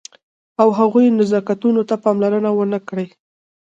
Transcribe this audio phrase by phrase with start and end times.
[0.61, 3.07] او هغو نزاکتونو ته پاملرنه ونه کړئ.